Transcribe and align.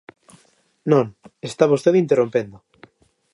Non, 0.91 1.05
está 1.49 1.63
vostede 1.73 2.01
interrompendo. 2.03 2.57